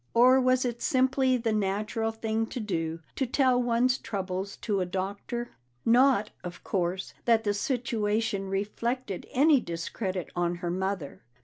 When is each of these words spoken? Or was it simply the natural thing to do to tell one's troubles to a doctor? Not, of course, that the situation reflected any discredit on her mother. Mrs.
Or 0.15 0.41
was 0.41 0.65
it 0.65 0.81
simply 0.81 1.37
the 1.37 1.53
natural 1.53 2.09
thing 2.11 2.47
to 2.47 2.59
do 2.59 3.01
to 3.15 3.27
tell 3.27 3.61
one's 3.61 3.99
troubles 3.99 4.57
to 4.61 4.81
a 4.81 4.85
doctor? 4.87 5.51
Not, 5.85 6.31
of 6.43 6.63
course, 6.63 7.13
that 7.25 7.43
the 7.43 7.53
situation 7.53 8.49
reflected 8.49 9.27
any 9.31 9.59
discredit 9.59 10.31
on 10.35 10.55
her 10.55 10.71
mother. 10.71 11.21
Mrs. 11.23 11.29